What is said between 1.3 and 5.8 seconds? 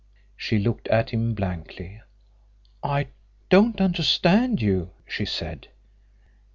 blankly. "I don't understand you," she said.